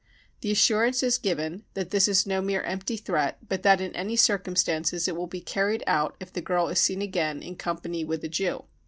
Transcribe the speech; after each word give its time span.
The 0.39 0.49
assurance 0.49 1.03
is 1.03 1.19
given 1.19 1.63
that 1.75 1.91
this 1.91 2.07
is 2.07 2.25
no 2.25 2.41
mere 2.41 2.63
empty 2.63 2.97
threat, 2.97 3.37
but 3.47 3.61
that 3.61 3.79
in' 3.79 3.95
any 3.95 4.15
circumstances 4.15 5.07
it 5.07 5.15
will 5.15 5.27
be 5.27 5.41
carried 5.41 5.83
out 5.85 6.15
if 6.19 6.33
the 6.33 6.41
girl 6.41 6.69
is 6.69 6.79
seen 6.79 7.03
again 7.03 7.43
in 7.43 7.55
company 7.55 8.03
with 8.03 8.23
a 8.23 8.27
Jew. 8.29 8.63